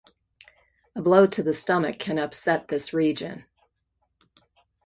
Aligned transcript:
A 0.95 1.01
blow 1.03 1.27
to 1.27 1.43
the 1.43 1.53
stomach 1.53 1.99
can 1.99 2.17
upset 2.17 2.69
this 2.69 2.91
region. 2.91 3.45